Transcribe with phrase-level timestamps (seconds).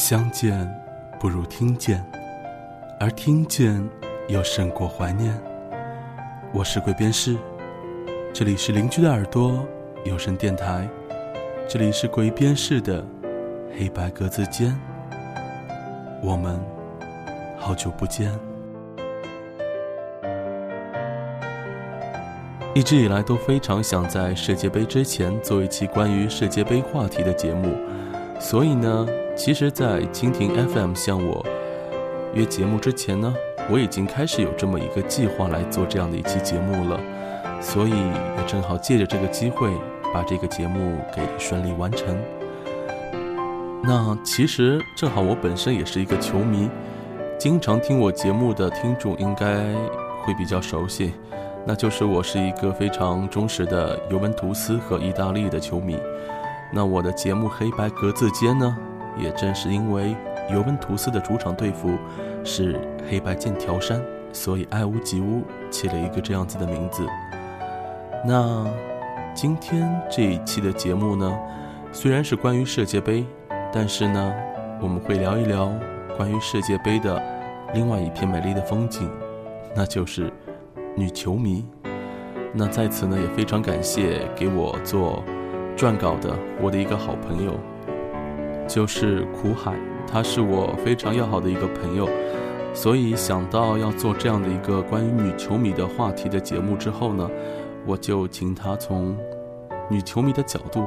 [0.00, 0.66] 相见
[1.20, 2.02] 不如听见，
[2.98, 3.86] 而听见
[4.28, 5.38] 又胜过怀念。
[6.54, 7.36] 我是鬼边士，
[8.32, 9.62] 这里是邻居的耳朵
[10.04, 10.88] 有声电台，
[11.68, 13.04] 这里是鬼边士的
[13.78, 14.74] 黑白格子间。
[16.22, 16.58] 我们
[17.58, 18.32] 好久不见，
[22.74, 27.76] 一直以来都非常想在世界杯之前做一期关于世界杯话题的节目，
[28.40, 29.06] 所以呢。
[29.42, 31.42] 其实，在蜻蜓 FM 向我
[32.34, 33.34] 约节目之前呢，
[33.70, 37.00] 我已经开始有这么一个计划来做这样的一期节目了，
[37.58, 39.70] 所以也正好借着这个机会，
[40.12, 42.14] 把这个节目给顺利完成。
[43.82, 46.68] 那其实正好我本身也是一个球迷，
[47.38, 49.74] 经常听我节目的听众应该
[50.22, 51.14] 会比较熟悉，
[51.66, 55.98] 那就是我是一个非常忠实的尤文图斯和意大利的球迷。
[56.74, 58.76] 那我的节目《黑白格子间》呢？
[59.22, 60.16] 也正是因为
[60.50, 61.90] 尤文图斯的主场队服
[62.44, 67.06] 是黑白剑条衫，所以爱屋及乌起了一个这样子的名字。
[68.26, 68.66] 那
[69.34, 71.38] 今天这一期的节目呢，
[71.92, 73.24] 虽然是关于世界杯，
[73.72, 74.34] 但是呢，
[74.80, 75.72] 我们会聊一聊
[76.16, 77.22] 关于世界杯的
[77.72, 79.10] 另外一片美丽的风景，
[79.74, 80.32] 那就是
[80.96, 81.64] 女球迷。
[82.52, 85.22] 那在此呢，也非常感谢给我做
[85.76, 87.54] 撰稿的我的一个好朋友。
[88.72, 89.74] 就是苦海，
[90.06, 92.08] 他是我非常要好的一个朋友，
[92.72, 97.28] 所以想到要做这样的一个关于女球迷的话题的节目之后呢，
[97.84, 99.16] 我就请他从
[99.90, 100.86] 女球迷的角度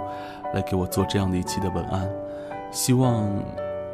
[0.53, 2.09] 来给我做这样的一期的文案，
[2.71, 3.29] 希望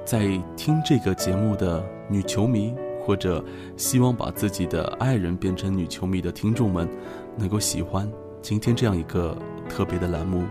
[0.05, 3.43] 在听这个节目的女球迷或者
[3.75, 6.88] 希望把自己的爱人变成女球迷的听众们，
[7.35, 8.07] 能够喜欢
[8.39, 9.35] 今天这样一个
[9.67, 10.44] 特别的栏目。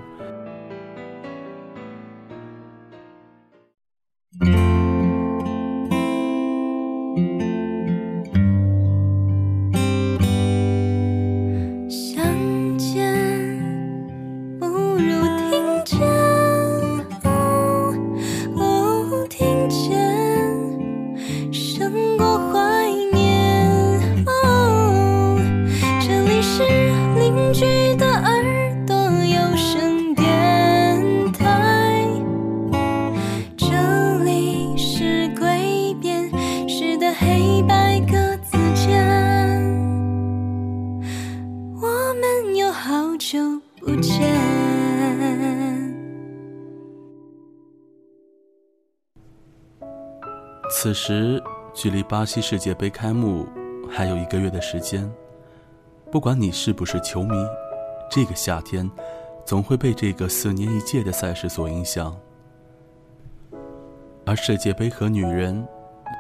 [50.88, 51.42] 此时，
[51.74, 53.46] 距离巴西世界杯开幕
[53.90, 55.06] 还有一个月的时间。
[56.10, 57.36] 不管你是不是球迷，
[58.10, 58.90] 这个夏天
[59.44, 62.18] 总会被这个四年一届的赛事所影响。
[64.24, 65.62] 而世界杯和女人，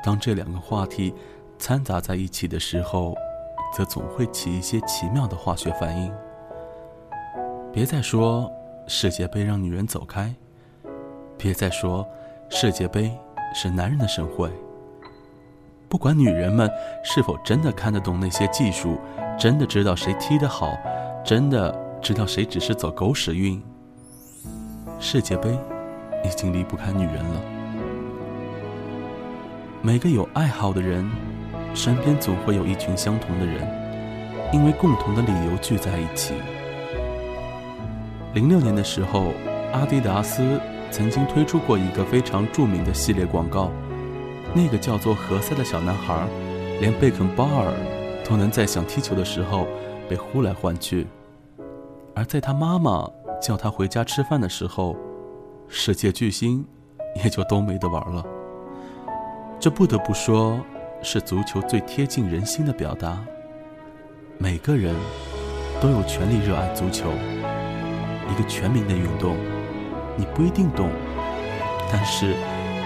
[0.04, 1.14] 当这两个话题
[1.58, 3.16] 掺杂在一起的时候，
[3.74, 6.12] 则总会起一些奇妙的化学反应。
[7.72, 8.52] 别再说
[8.86, 10.34] 世界杯让女人走开，
[11.38, 12.06] 别再说
[12.50, 13.18] 世界杯。
[13.54, 14.50] 是男人的盛会。
[15.88, 16.70] 不管女人们
[17.02, 18.98] 是否真的看得懂那些技术，
[19.38, 20.76] 真的知道谁踢得好，
[21.24, 23.62] 真的知道谁只是走狗屎运，
[24.98, 25.58] 世界杯
[26.22, 27.40] 已经离不开女人了。
[29.80, 31.10] 每个有爱好的人，
[31.72, 33.66] 身边总会有一群相同的人，
[34.52, 36.34] 因为共同的理由聚在一起。
[38.34, 39.32] 零六年的时候，
[39.72, 40.60] 阿迪达斯。
[40.90, 43.70] 曾经推出过一个非常著名的系列广告，
[44.54, 46.26] 那个叫做何塞的小男孩，
[46.80, 47.72] 连贝肯鲍尔
[48.24, 49.66] 都能在想踢球的时候
[50.08, 51.06] 被呼来唤去，
[52.14, 53.08] 而在他妈妈
[53.40, 54.96] 叫他回家吃饭的时候，
[55.68, 56.64] 世界巨星
[57.22, 58.24] 也就都没得玩了。
[59.60, 60.58] 这不得不说
[61.02, 63.22] 是足球最贴近人心的表达。
[64.38, 64.94] 每个人
[65.80, 67.10] 都有权利热爱足球，
[68.30, 69.36] 一个全民的运动。
[70.18, 70.90] 你不一定懂，
[71.92, 72.34] 但是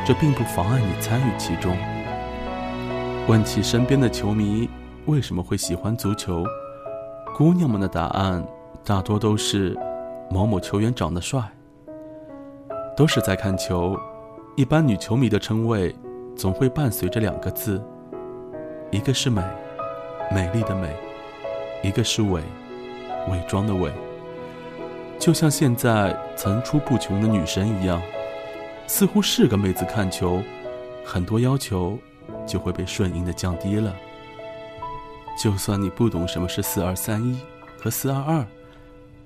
[0.07, 1.75] 这并不妨碍你参与其中。
[3.27, 4.69] 问起身边的球迷
[5.07, 6.45] 为什么会喜欢足球，
[7.35, 8.47] 姑娘们的答案
[8.85, 9.75] 大多都是
[10.31, 11.43] 某某球员长得帅。
[12.95, 13.99] 都是在看球，
[14.55, 15.97] 一般女球迷的称谓
[16.37, 17.83] 总会伴随着两个字，
[18.91, 19.43] 一个是美，
[20.31, 20.89] 美丽的美；
[21.83, 22.43] 一个是伪，
[23.31, 23.91] 伪装的伪。
[25.23, 28.03] 就像现在层出不穷的女神一样，
[28.89, 30.43] 似乎是个妹子看球，
[31.05, 31.97] 很多要求
[32.45, 33.95] 就会被顺应的降低了。
[35.41, 37.39] 就算你不懂什么是四二三一
[37.79, 38.45] 和四二二，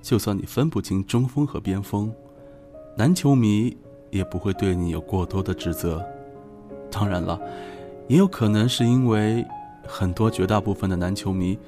[0.03, 2.13] 就算你分不清中锋和边锋，
[2.95, 3.75] 男球迷
[4.11, 6.05] 也不会对你有过多的指责。
[6.91, 7.41] 当然了，
[8.07, 9.43] 也有可能是因为
[9.89, 11.59] 很多绝大部分的男球迷，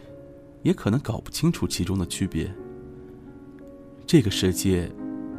[0.61, 2.53] 也可能搞不清楚其中的区别。
[4.09, 4.91] 这个世界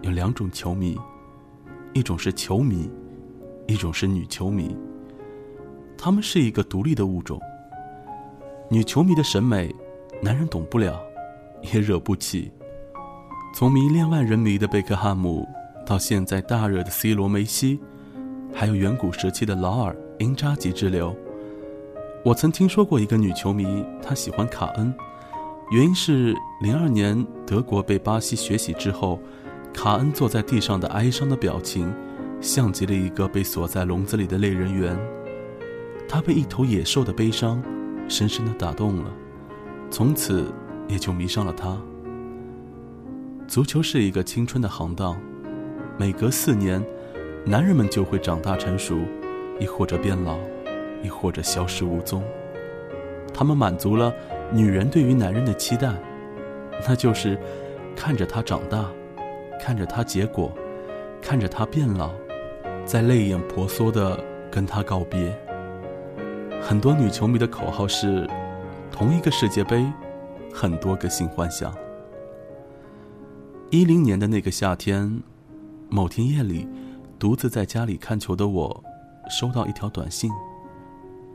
[0.03, 0.95] 有两种球迷，
[1.91, 2.87] 一种是球迷，
[3.65, 4.77] 一种是女球迷。
[5.97, 7.41] 他们是一个独立的物种。
[8.69, 9.73] 女球迷的审美，
[10.21, 11.01] 男人懂不了，
[11.73, 12.51] 也惹不起。
[13.55, 15.47] 从迷恋万人迷的贝克汉姆，
[15.83, 17.79] 到现在大热的 C 罗、梅西。
[18.53, 21.15] 还有远古时期的劳尔、因扎吉之流。
[22.23, 24.93] 我曾听说过一个女球迷，她喜欢卡恩，
[25.71, 29.19] 原因是零二年德国被巴西血洗之后，
[29.71, 31.93] 卡恩坐在地上的哀伤的表情，
[32.41, 34.97] 像极了一个被锁在笼子里的类人猿。
[36.07, 37.61] 他被一头野兽的悲伤
[38.07, 39.11] 深深的打动了，
[39.91, 40.51] 从此
[40.87, 41.79] 也就迷上了他。
[43.47, 45.15] 足球是一个青春的行当，
[45.99, 46.83] 每隔四年。
[47.45, 48.97] 男人们就会长大成熟，
[49.59, 50.37] 亦或者变老，
[51.03, 52.23] 亦或者消失无踪。
[53.33, 54.13] 他们满足了
[54.51, 55.93] 女人对于男人的期待，
[56.87, 57.39] 那就是
[57.95, 58.85] 看着他长大，
[59.59, 60.51] 看着他结果，
[61.21, 62.11] 看着他变老，
[62.85, 64.19] 在泪眼婆娑的
[64.51, 65.37] 跟他告别。
[66.61, 68.27] 很多女球迷的口号是：
[68.91, 69.85] 同一个世界杯，
[70.53, 71.73] 很多个性幻想。
[73.69, 75.21] 一零年的那个夏天，
[75.89, 76.67] 某天夜里。
[77.19, 78.83] 独自在家里看球的我，
[79.29, 80.31] 收到一条短信，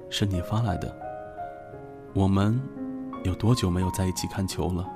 [0.08, 0.90] 是你发来的。
[2.14, 2.58] 我们
[3.24, 4.86] 有多久没有在一起看球了？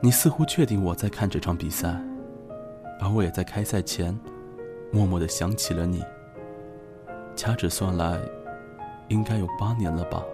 [0.00, 2.02] 你似乎确定我在看这场比赛，
[2.98, 4.18] 而我也在开赛前，
[4.90, 6.02] 默默的想起了你。
[7.36, 8.18] 掐指算来，
[9.08, 10.24] 应该有八年了吧。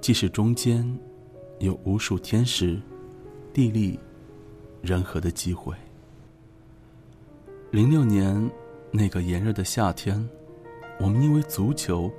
[0.00, 0.98] 即使中间
[1.58, 2.80] 有无数天时、
[3.52, 4.00] 地利、
[4.80, 5.74] 人和的机会。
[7.70, 8.50] 零六年，
[8.90, 10.26] 那个炎热的夏天，
[10.98, 12.10] 我们因为足球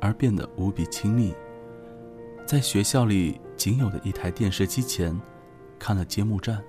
[0.00, 1.34] 而变得无比亲密。
[2.46, 5.20] 在学校里仅有的一台电视机前，
[5.80, 6.62] 看了揭幕战、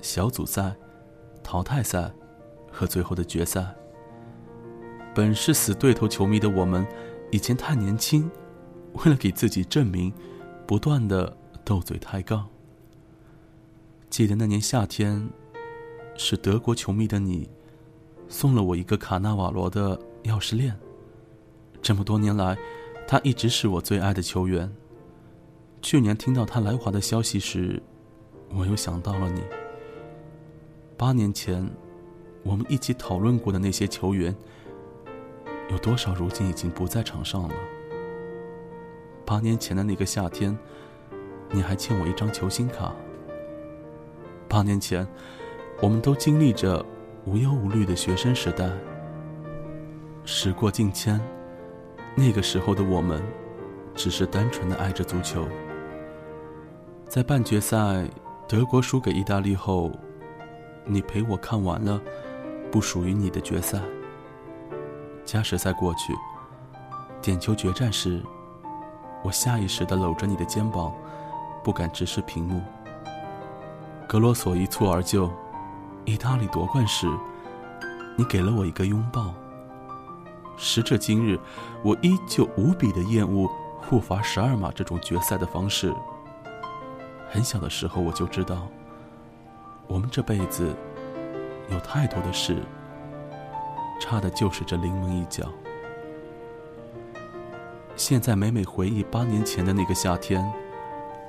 [0.00, 0.74] 小组赛、
[1.44, 2.12] 淘汰赛
[2.72, 3.72] 和最后的决赛。
[5.14, 6.84] 本是死对头球迷的我们，
[7.30, 8.28] 以前太年轻，
[8.94, 10.12] 为了给自己证明，
[10.66, 12.48] 不断的斗嘴抬杠。
[14.10, 15.30] 记得那年夏天，
[16.16, 17.48] 是德国球迷的你。
[18.28, 20.76] 送了我一个卡纳瓦罗的钥匙链。
[21.80, 22.58] 这么多年来，
[23.06, 24.74] 他一直是我最爱的球员。
[25.82, 27.82] 去年听到他来华的消息时，
[28.54, 29.42] 我又想到了你。
[30.96, 31.68] 八年前，
[32.44, 34.34] 我们一起讨论过的那些球员，
[35.70, 37.54] 有多少如今已经不在场上了？
[39.26, 40.56] 八年前的那个夏天，
[41.50, 42.94] 你还欠我一张球星卡。
[44.48, 45.06] 八年前，
[45.80, 46.84] 我们都经历着。
[47.24, 48.68] 无忧无虑的学生时代，
[50.24, 51.20] 时过境迁，
[52.16, 53.22] 那个时候的我们，
[53.94, 55.46] 只是单纯的爱着足球。
[57.12, 58.08] 在半决赛
[58.48, 59.92] 德国输给意大利后，
[60.86, 62.00] 你陪我看完了
[62.70, 63.78] 不属于你的决赛。
[65.22, 66.14] 加时赛过去，
[67.20, 68.22] 点球决战时，
[69.22, 70.90] 我下意识的搂着你的肩膀，
[71.62, 72.62] 不敢直视屏幕。
[74.08, 75.30] 格罗索一蹴而就。
[76.06, 77.06] 意大利夺冠时，
[78.16, 79.34] 你给了我一个拥抱。
[80.56, 81.38] 时至今日，
[81.84, 83.50] 我依旧无比的厌恶
[83.82, 85.94] 护罚十二码这种决赛的方式。
[87.32, 88.68] 很小的时候我就知道，
[89.86, 90.76] 我们这辈子
[91.70, 92.58] 有太多的事，
[93.98, 95.48] 差的就是这临门一脚。
[97.96, 100.46] 现在每每回忆八年前的那个夏天，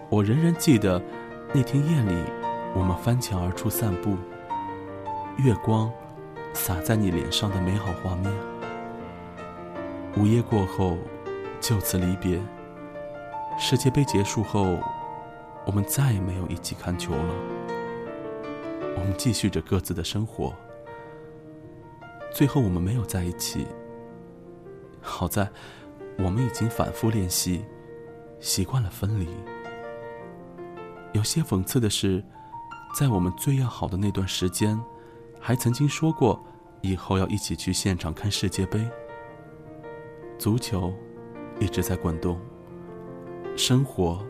[0.09, 1.01] 我仍然记得
[1.53, 2.21] 那天夜里，
[2.75, 4.17] 我们翻墙而出散步。
[5.37, 5.89] 月光
[6.53, 8.29] 洒在你脸上的美好画面。
[10.17, 10.97] 午夜过后，
[11.61, 12.41] 就此离别。
[13.57, 14.77] 世界杯结束后，
[15.65, 17.33] 我们再也没有一起看球了。
[18.95, 20.53] 我们继续着各自的生活。
[22.31, 23.67] 最后，我们没有在一起。
[25.01, 25.49] 好在，
[26.17, 27.63] 我们已经反复练习，
[28.39, 29.27] 习惯了分离。
[31.13, 32.23] 有些讽刺的是，
[32.97, 34.79] 在我们最要好的那段时间。
[35.45, 36.41] 还曾经说过，
[36.79, 38.89] 以后要一起去现场看世界杯。
[40.39, 40.93] 足球
[41.59, 42.39] 一直在滚动，
[43.57, 44.25] 生活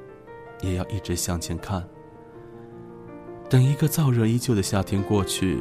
[0.63, 1.87] 也要一直向前看。
[3.49, 5.59] 等一个燥热依旧的夏天过去，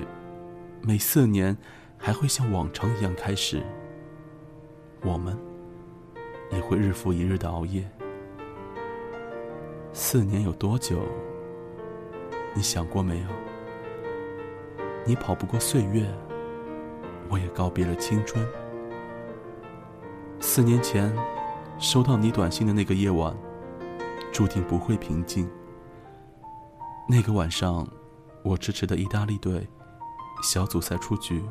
[0.80, 1.54] 每四年
[1.98, 3.62] 还会像往常一样开始。
[5.02, 5.36] 我们
[6.50, 7.86] 也会日复一日的熬夜。
[9.92, 11.00] 四年有多久？
[12.54, 13.26] 你想过没有？
[15.04, 16.06] 你跑不过岁月，
[17.28, 18.46] 我也告别了青春。
[20.38, 21.14] 四年前
[21.78, 23.36] 收到你短信的那个夜晚，
[24.32, 25.48] 注定不会平静。
[27.06, 27.86] 那个晚上，
[28.42, 29.68] 我支持的意大利队
[30.42, 31.44] 小组赛出局。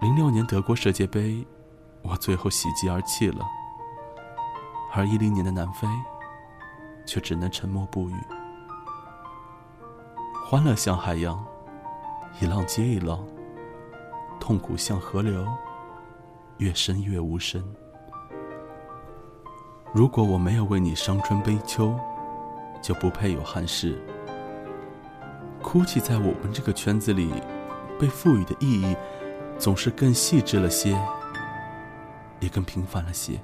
[0.00, 1.46] 零六年德国世界杯，
[2.02, 3.46] 我最后喜极而泣了。
[4.92, 5.88] 而一零年的南非，
[7.06, 8.14] 却只能沉默不语。
[10.44, 11.42] 欢乐像海洋，
[12.40, 13.18] 一浪接一浪；
[14.38, 15.46] 痛苦像河流，
[16.58, 17.64] 越深越无声。
[19.94, 21.96] 如果我没有为你伤春悲秋，
[22.82, 23.96] 就不配有憾事。
[25.62, 27.32] 哭泣在我们这个圈子里，
[27.96, 28.96] 被赋予的意义，
[29.56, 31.00] 总是更细致了些，
[32.40, 33.40] 也更平凡了些。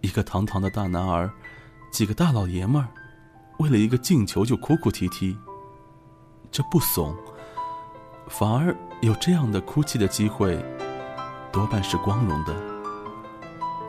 [0.00, 1.30] 一个堂堂的大男儿，
[1.92, 2.88] 几个大老爷们儿，
[3.60, 5.38] 为了一个进球就哭哭啼啼。
[6.50, 7.14] 这不怂，
[8.26, 10.60] 反而有这样的哭泣的机会，
[11.52, 12.52] 多半是光荣的。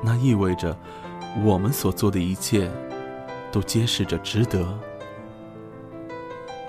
[0.04, 0.78] 那意味着，
[1.44, 2.72] 我们所做的一切，
[3.52, 4.78] 都揭示着值得。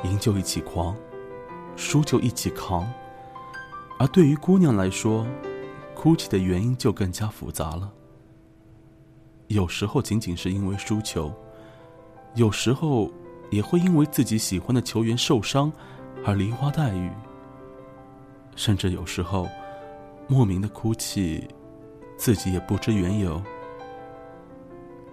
[0.04, 0.94] 赢就一起狂，
[1.74, 2.88] 输就一起扛。
[3.98, 5.26] 而对于姑娘来说，
[5.94, 7.90] 哭泣的原因就更加复杂了。
[9.48, 11.32] 有时候仅仅是因为输球，
[12.34, 13.10] 有时候
[13.50, 15.72] 也会因为自己喜欢的球员受伤
[16.24, 17.10] 而梨花带雨，
[18.54, 19.48] 甚至有时候
[20.28, 21.48] 莫名的哭泣，
[22.16, 23.42] 自己也不知缘由，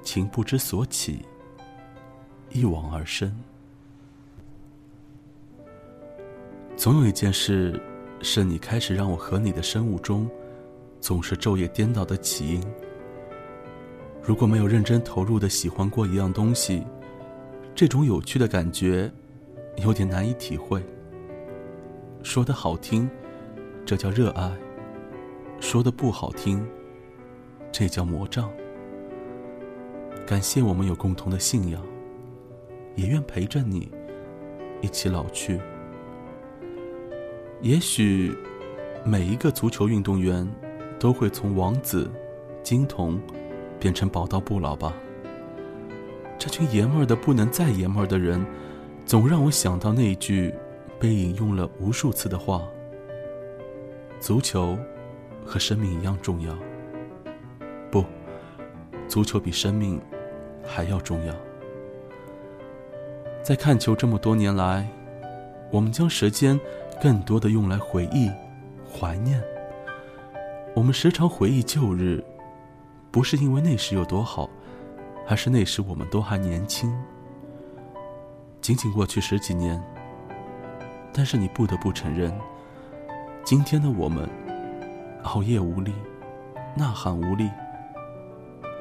[0.05, 1.25] 情不知所起，
[2.51, 3.35] 一往而深。
[6.77, 7.81] 总有一件事，
[8.21, 10.29] 是你开始让我和你的生物钟
[11.01, 12.63] 总是昼夜颠倒的起因。
[14.21, 16.83] 如果没有认真投入的喜欢过一样东西，
[17.73, 19.11] 这种有趣的感觉
[19.77, 20.83] 有点难以体会。
[22.23, 23.09] 说的好听，
[23.85, 24.51] 这叫热爱；
[25.59, 26.65] 说的不好听，
[27.71, 28.49] 这叫魔障。
[30.25, 31.81] 感谢我们有共同的信仰，
[32.95, 33.91] 也愿陪着你
[34.81, 35.59] 一起老去。
[37.61, 38.35] 也许，
[39.05, 40.47] 每一个足球运动员
[40.99, 42.09] 都会从王子、
[42.63, 43.19] 金童。
[43.77, 44.93] 变成宝刀不老吧。
[46.39, 48.43] 这群爷们儿的不能再爷们儿的人，
[49.05, 50.51] 总让我想到那一句
[50.97, 52.63] 被引用了无数次的话：
[54.19, 54.75] 足球
[55.45, 56.57] 和生命一样重要。
[57.91, 58.03] 不，
[59.07, 60.01] 足球比生命
[60.65, 61.33] 还要重要。
[63.43, 64.87] 在看球这么多年来，
[65.71, 66.59] 我们将时间
[67.01, 68.31] 更多的用来回忆、
[68.91, 69.41] 怀念。
[70.73, 72.23] 我们时常回忆旧日。
[73.11, 74.49] 不是因为那时有多好，
[75.25, 76.93] 而是那时我们都还年轻。
[78.59, 79.81] 仅仅过去十几年，
[81.13, 82.37] 但是你不得不承认，
[83.45, 84.27] 今天的我们，
[85.23, 85.93] 熬夜无力，
[86.75, 87.49] 呐喊无力，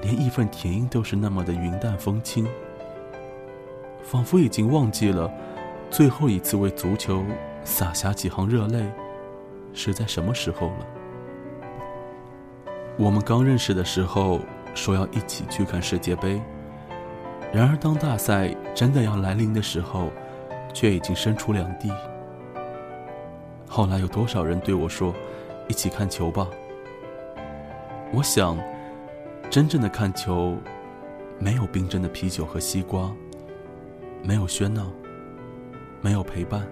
[0.04, 2.46] 连义愤填膺都是那么的云淡风轻，
[4.02, 5.32] 仿佛已经忘记了
[5.90, 7.25] 最后一次为足球
[7.64, 8.84] 洒下几行热泪
[9.73, 10.87] 是在什么时候了。
[12.99, 14.40] 我们刚认识的时候
[14.75, 16.38] 说要一起去看世界杯，
[17.50, 20.11] 然而当大赛真的要来临的时候，
[20.75, 21.90] 却已经身处两地。
[23.66, 25.14] 后来有多少人对我说
[25.66, 26.46] ：“一起看球吧。”
[28.12, 28.56] 我想，
[29.54, 30.58] 真正的看球，
[31.38, 33.14] 没有冰镇的啤酒和西瓜，
[34.20, 34.90] 没有喧闹，
[36.00, 36.66] 没有陪伴，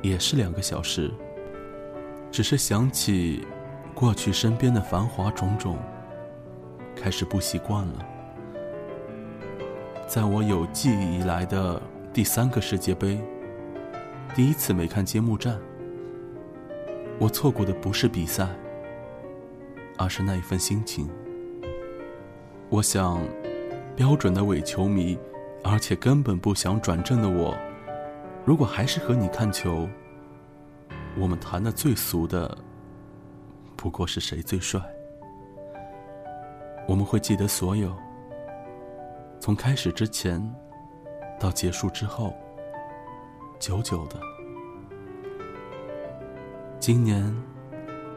[0.00, 1.10] 也是两个小时。
[2.30, 3.44] 只是想起。
[3.96, 5.76] 过去身边的繁华种种，
[6.94, 8.06] 开始不习惯了。
[10.06, 13.20] 在我有记忆以来的第三个世界杯，
[14.36, 15.58] 第一次没看揭幕战，
[17.18, 18.48] 我错过的不是比赛，
[19.98, 21.10] 而是那一份心情。
[22.72, 23.20] 我想，
[23.96, 25.18] 标准的伪球迷，
[25.64, 27.52] 而且根本不想转正的我，
[28.44, 29.88] 如果还是和你看球，
[31.18, 32.56] 我们谈的最俗的。
[33.74, 34.80] 不过是谁最帅？
[36.86, 37.92] 我们会记得所有，
[39.40, 40.40] 从开始之前
[41.40, 42.32] 到结束之后，
[43.58, 44.16] 久久的。
[46.78, 47.34] 今年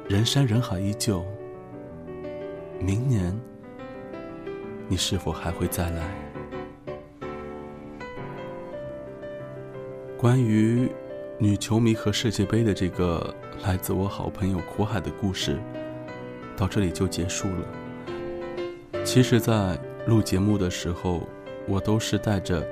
[0.07, 1.25] 人山人海依旧，
[2.79, 3.35] 明年
[4.93, 6.03] 你是否还会再来？
[10.15, 10.87] 关于
[11.39, 13.33] 女球迷和世界杯的这个。
[13.63, 15.57] 来自我好朋友苦海的故事，
[16.55, 19.03] 到这里就结束了。
[19.03, 21.21] 其实，在录节目的时候，
[21.67, 22.63] 我都是带着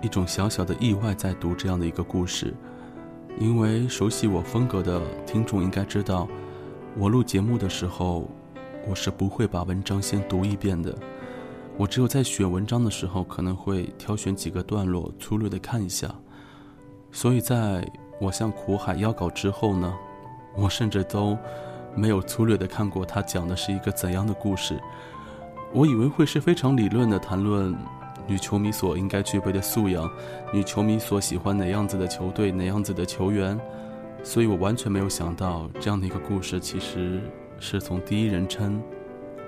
[0.00, 2.54] 一种小小的意外在读这样的一个故事，
[3.38, 6.26] 因为熟悉我风格的听众应该知道，
[6.96, 8.30] 我录节目的时候，
[8.88, 10.94] 我是不会把文章先读一遍的。
[11.76, 16.14] 我只有在选文章的时候，可能会挑选几个段落，粗略的看一下。
[17.12, 17.86] 所以，在
[18.20, 19.94] 我向苦海邀稿之后呢，
[20.56, 21.36] 我甚至都
[21.94, 24.78] 没有粗略的看过他讲的是一个怎样的故事。
[25.72, 27.74] 我以为会是非常理论的谈论
[28.26, 30.10] 女球迷所应该具备的素养，
[30.52, 33.58] 女球迷所喜欢哪样子的球队，哪样子的球员。
[34.22, 37.22] 所以我完全没有想到，这样的一个故事其实
[37.60, 38.82] 是从第一人称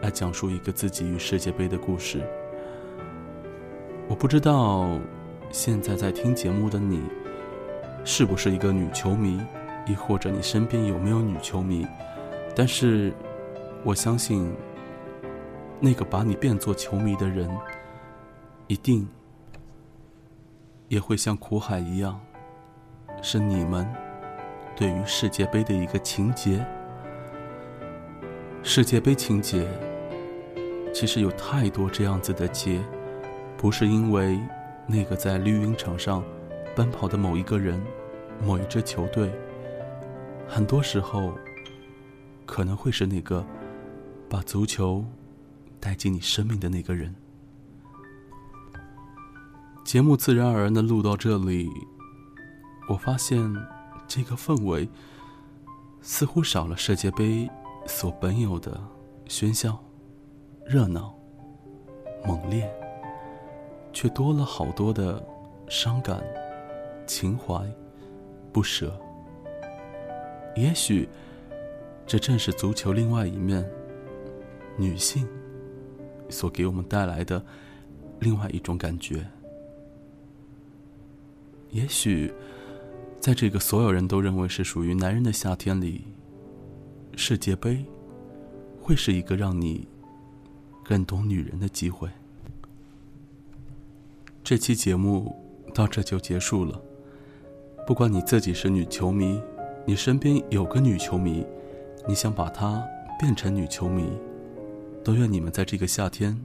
[0.03, 2.21] 来讲述一个自己与世界杯的故事。
[4.07, 5.01] 我不知道
[5.51, 7.03] 现在在听节目的你
[8.05, 9.41] 是不是一个女球迷，
[9.87, 11.87] 亦或者你身边有没有女球迷，
[12.55, 13.15] 但是
[13.83, 14.53] 我相信
[15.81, 17.51] 那个把你变作球迷的人，
[18.67, 19.09] 一定
[20.89, 22.21] 也会像苦海一样，
[23.23, 23.91] 是你们。
[24.75, 26.65] 对于世界杯的一个情节，
[28.65, 29.69] 世界杯情节
[30.95, 32.81] 其实有太多这样子的节，
[33.57, 34.39] 不是因为
[34.87, 36.23] 那个在绿茵场上
[36.75, 37.83] 奔跑的某一个人、
[38.45, 39.33] 某一支球队，
[40.47, 41.35] 很多时候
[42.47, 43.45] 可能会是那个
[44.29, 45.05] 把足球
[45.81, 47.15] 带进你生命的那个人。
[49.85, 51.69] 节目自然而然的录到这里，
[52.89, 53.53] 我发现。
[54.09, 54.87] 这个氛围
[56.03, 57.49] 似乎少了世界杯
[57.87, 58.81] 所本有的
[59.27, 59.79] 喧嚣、
[60.65, 61.15] 热闹、
[62.25, 62.73] 猛烈，
[63.93, 65.25] 却多了好多的
[65.69, 66.23] 伤感、
[67.07, 67.65] 情怀、
[68.53, 68.99] 不舍。
[70.57, 71.09] 也许，
[72.07, 73.69] 这正是足球另外一面——
[74.79, 75.27] 女性
[76.29, 77.45] 所给我们带来的
[78.21, 79.27] 另外一种感觉。
[81.71, 82.33] 也许。
[83.21, 86.07] 在这个所有人都认为是属于男人的夏天里，
[87.15, 87.85] 世界杯
[88.81, 89.87] 会是一个让你
[90.85, 92.09] 更懂女人的机会。
[94.43, 95.37] 这期节目
[95.75, 96.81] 到这就结束了。
[97.87, 99.41] 不管你自己是女球迷，
[99.85, 101.45] 你身边有个女球迷，
[102.09, 102.83] 你想把她
[103.19, 104.05] 变成女球迷，
[105.05, 106.39] 都愿你们在这个夏天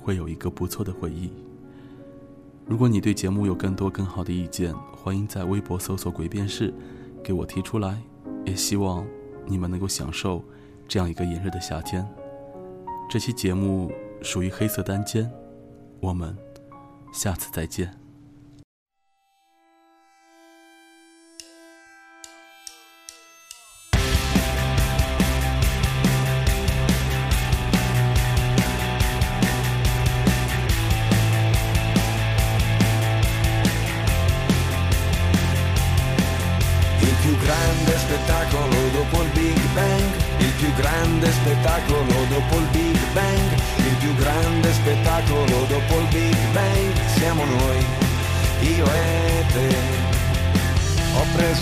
[0.00, 1.30] 会有一个不错的回忆。
[2.66, 6.72] 如果你对节目有更多更好的意见，欢迎在微博搜索“鬼变室”，
[7.22, 8.00] 给我提出来。
[8.44, 9.06] 也希望
[9.46, 10.42] 你们能够享受
[10.88, 12.06] 这样一个炎热的夏天。
[13.10, 13.90] 这期节目
[14.22, 15.30] 属于黑色单间，
[16.00, 16.36] 我们
[17.12, 18.01] 下次再见。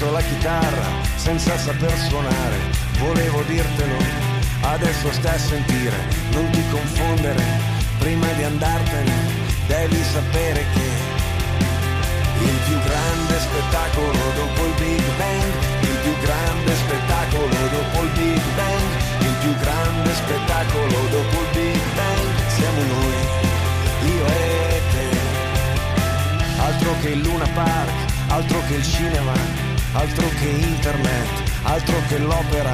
[0.01, 2.57] Preso la chitarra senza saper suonare,
[2.99, 3.99] volevo dirtelo,
[4.63, 5.97] adesso stai a sentire,
[6.33, 7.43] non ti confondere,
[7.99, 9.13] prima di andartene
[9.67, 10.89] devi sapere che
[12.45, 18.43] il più grande spettacolo dopo il Big Bang, il più grande spettacolo dopo il Big
[18.57, 18.89] Bang,
[19.21, 23.21] il più grande spettacolo dopo il Big Bang, siamo noi,
[24.17, 25.09] io e te,
[26.59, 29.33] altro che il Luna Park altro che il cinema,
[29.93, 31.29] altro che internet,
[31.63, 32.73] altro che l'opera,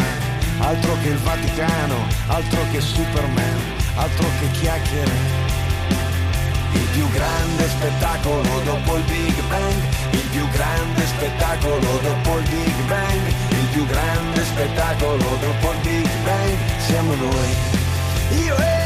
[0.59, 3.59] altro che il Vaticano, altro che Superman,
[3.95, 5.45] altro che chiacchiere.
[6.73, 12.75] Il più grande spettacolo dopo il Big Bang, il più grande spettacolo dopo il Big
[12.87, 18.45] Bang, il più grande spettacolo dopo il Big Bang, siamo noi.
[18.45, 18.86] Io e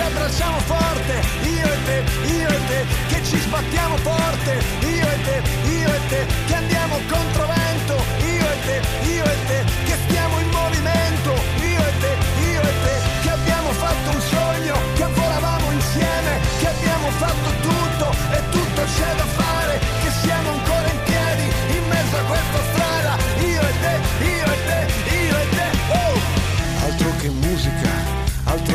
[0.00, 5.18] ci abbracciamo forte, io e te, io e te, che ci sbattiamo forte, io e
[5.24, 8.80] te, io e te, che andiamo contro vento, io e te,
[9.12, 12.12] io e te, che stiamo in movimento, io e te,
[12.50, 18.06] io e te, che abbiamo fatto un sogno, che volavamo insieme, che abbiamo fatto tutto
[18.32, 20.99] e tutto c'è da fare, che siamo ancora in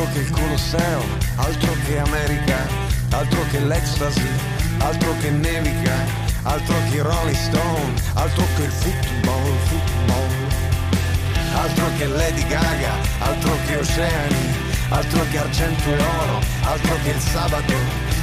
[0.06, 1.02] altro che il Colosseo,
[1.36, 4.28] altro che America altro che l'ecstasy,
[4.80, 5.96] altro che nevica,
[6.44, 10.30] altro che Rolling Stone, altro che il football, football,
[11.54, 14.54] altro che Lady Gaga, altro che oceani,
[14.90, 17.74] altro che argento e oro, altro che il sabato,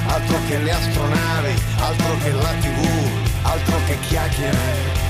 [0.06, 2.88] altro che le astronavi, altro che la tv,
[3.42, 5.01] altro che chiacchiere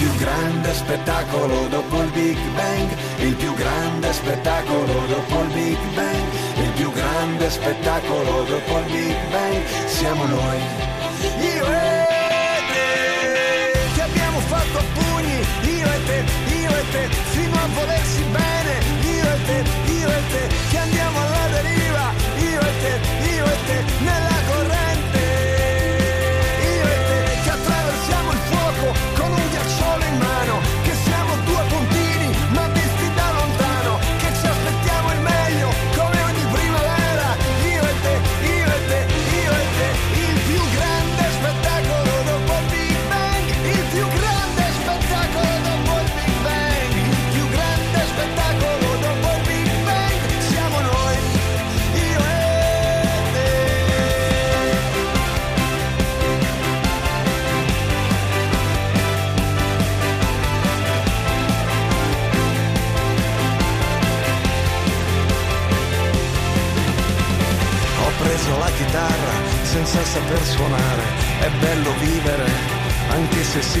[0.00, 6.24] più grande spettacolo dopo il Big Bang, il più grande spettacolo dopo il Big Bang,
[6.56, 10.89] il più grande spettacolo dopo il Big Bang, siamo noi.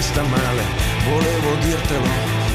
[0.00, 0.62] ti sta male,
[1.04, 2.08] volevo dirtelo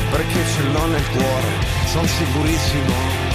[0.10, 1.48] perché ce l'ho nel cuore,
[1.92, 3.35] sono sicurissimo.